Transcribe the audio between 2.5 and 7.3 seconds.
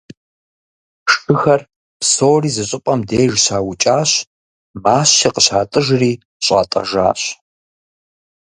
зы щӏыпӏэм деж щаукӏащ, мащи къыщатӏыжри щӏатӏэжащ.